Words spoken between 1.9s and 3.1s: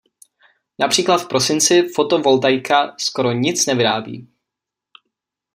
fotovoltaika